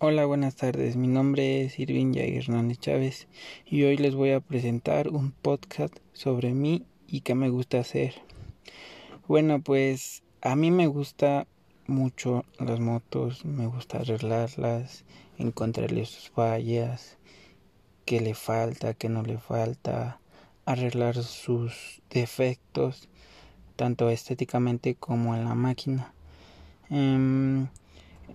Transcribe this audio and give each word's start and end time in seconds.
Hola, 0.00 0.26
buenas 0.26 0.54
tardes. 0.54 0.94
Mi 0.94 1.08
nombre 1.08 1.64
es 1.64 1.80
Irving 1.80 2.14
Jair 2.14 2.36
Hernández 2.36 2.78
Chávez 2.78 3.26
y 3.66 3.82
hoy 3.82 3.96
les 3.96 4.14
voy 4.14 4.30
a 4.30 4.38
presentar 4.38 5.08
un 5.08 5.32
podcast 5.32 5.92
sobre 6.12 6.54
mí 6.54 6.86
y 7.08 7.22
qué 7.22 7.34
me 7.34 7.48
gusta 7.48 7.80
hacer. 7.80 8.14
Bueno, 9.26 9.60
pues 9.60 10.22
a 10.40 10.54
mí 10.54 10.70
me 10.70 10.86
gusta 10.86 11.48
mucho 11.88 12.44
las 12.60 12.78
motos, 12.78 13.44
me 13.44 13.66
gusta 13.66 13.98
arreglarlas, 13.98 15.04
encontrarle 15.36 16.06
sus 16.06 16.30
fallas, 16.30 17.18
qué 18.04 18.20
le 18.20 18.34
falta, 18.34 18.94
qué 18.94 19.08
no 19.08 19.24
le 19.24 19.38
falta, 19.38 20.20
arreglar 20.64 21.16
sus 21.24 22.02
defectos, 22.08 23.08
tanto 23.74 24.10
estéticamente 24.10 24.94
como 24.94 25.34
en 25.34 25.44
la 25.44 25.56
máquina. 25.56 26.14
Em, 26.88 27.37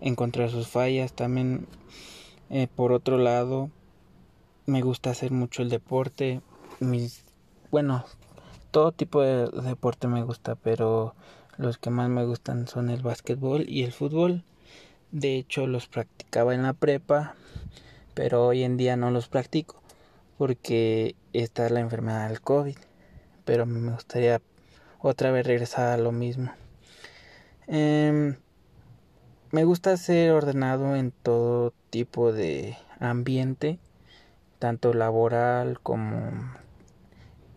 encontrar 0.03 0.51
sus 0.51 0.67
fallas. 0.67 1.13
También, 1.13 1.65
eh, 2.49 2.67
por 2.75 2.91
otro 2.91 3.17
lado, 3.17 3.71
me 4.65 4.81
gusta 4.81 5.09
hacer 5.09 5.31
mucho 5.31 5.63
el 5.63 5.69
deporte. 5.69 6.41
Mis, 6.79 7.23
bueno, 7.71 8.05
todo 8.71 8.91
tipo 8.91 9.21
de 9.21 9.47
deporte 9.61 10.07
me 10.07 10.23
gusta, 10.23 10.55
pero 10.55 11.15
los 11.57 11.77
que 11.77 11.89
más 11.89 12.09
me 12.09 12.25
gustan 12.25 12.67
son 12.67 12.89
el 12.89 13.01
básquetbol 13.01 13.67
y 13.67 13.83
el 13.83 13.93
fútbol. 13.93 14.43
De 15.11 15.37
hecho, 15.37 15.67
los 15.67 15.87
practicaba 15.87 16.53
en 16.53 16.63
la 16.63 16.73
prepa, 16.73 17.35
pero 18.13 18.45
hoy 18.45 18.63
en 18.63 18.77
día 18.77 18.97
no 18.97 19.11
los 19.11 19.27
practico 19.27 19.81
porque 20.37 21.15
está 21.31 21.69
la 21.69 21.79
enfermedad 21.79 22.27
del 22.27 22.41
COVID. 22.41 22.77
Pero 23.45 23.65
me 23.65 23.91
gustaría 23.91 24.41
otra 24.99 25.31
vez 25.31 25.45
regresar 25.45 25.87
a 25.87 25.97
lo 25.97 26.11
mismo. 26.11 26.51
Eh, 27.67 28.35
me 29.53 29.65
gusta 29.65 29.97
ser 29.97 30.31
ordenado 30.31 30.95
en 30.95 31.11
todo 31.11 31.75
tipo 31.91 32.33
de 32.33 32.75
ambiente, 32.99 33.77
tanto 34.57 34.95
laboral 34.95 35.79
como 35.79 36.31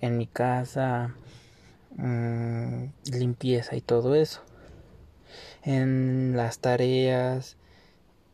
en 0.03 0.19
mi 0.19 0.27
casa, 0.27 1.15
mm, 1.97 2.89
limpieza 3.15 3.77
y 3.77 3.81
todo 3.81 4.15
eso. 4.15 4.43
En 5.63 6.37
las 6.37 6.59
tareas, 6.59 7.57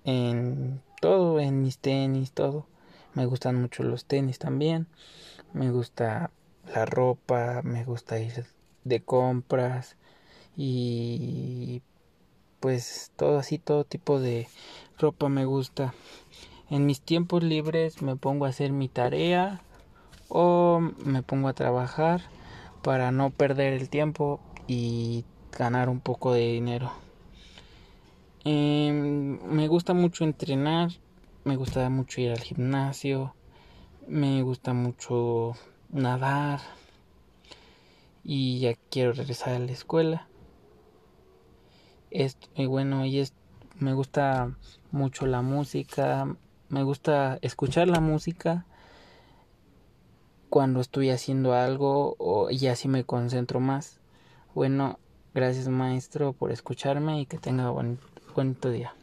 en 0.03 0.83
todo, 1.01 1.39
en 1.39 1.63
mis 1.63 1.79
tenis, 1.79 2.33
todo. 2.33 2.67
Me 3.15 3.27
gustan 3.27 3.61
mucho 3.61 3.85
los 3.85 4.07
tenis 4.07 4.41
también. 4.41 4.89
Me 5.53 5.71
gusta 5.71 6.33
la 6.75 6.85
ropa, 6.85 7.63
me 7.63 7.85
gusta 7.85 8.19
ir 8.19 8.45
de 8.83 9.05
compras 9.05 9.95
y 10.57 11.81
pues 12.63 13.11
todo 13.17 13.39
así, 13.39 13.59
todo 13.59 13.83
tipo 13.83 14.21
de 14.21 14.47
ropa 14.97 15.29
me 15.29 15.45
gusta. 15.45 15.95
En 16.71 16.87
mis 16.87 17.01
tiempos 17.03 17.43
libres 17.43 18.03
me 18.03 18.15
pongo 18.15 18.47
a 18.47 18.51
hacer 18.51 18.71
mi 18.71 18.89
tarea 18.89 19.61
o 20.29 20.79
me 21.05 21.25
pongo 21.25 21.49
a 21.49 21.55
trabajar 21.55 22.23
para 22.83 23.11
no 23.11 23.31
perder 23.31 23.73
el 23.73 23.91
tiempo 23.91 24.41
y 24.69 25.25
ganar 25.59 25.89
un 25.89 25.99
poco 25.99 26.33
de 26.33 26.53
dinero. 26.53 26.93
Em, 28.45 29.41
me 29.43 29.67
gusta 29.67 29.93
mucho 29.93 30.23
entrenar, 30.23 30.91
me 31.43 31.57
gusta 31.57 31.91
mucho 31.91 32.21
ir 32.21 32.31
al 32.31 32.41
gimnasio, 32.41 33.35
me 34.07 34.41
gusta 34.43 34.73
mucho 34.73 35.55
nadar 35.91 36.61
y 38.23 38.61
ya 38.61 38.75
quiero 38.89 39.13
regresar 39.13 39.55
a 39.55 39.59
la 39.59 39.73
escuela 39.73 40.29
es 42.13 42.39
muy 42.57 42.67
bueno 42.67 43.05
y 43.05 43.19
es 43.19 43.35
me 43.79 43.95
gusta 43.95 44.57
mucho 44.91 45.27
la 45.27 45.43
música, 45.43 46.37
me 46.69 46.83
gusta 46.83 47.39
escuchar 47.43 47.89
la 47.89 48.01
música 48.01 48.67
cuando 50.49 50.81
estoy 50.81 51.11
haciendo 51.11 51.55
algo 51.55 52.15
o, 52.19 52.51
y 52.51 52.67
así 52.67 52.89
me 52.89 53.05
concentro 53.05 53.59
más. 53.59 54.01
Bueno, 54.55 54.99
gracias 55.35 55.69
maestro 55.69 56.35
por 56.35 56.53
escucharme 56.53 57.21
y 57.21 57.27
que 57.27 57.39
tenga 57.39 57.71
buen, 57.71 57.99
bonito 58.35 58.71
día. 58.71 58.95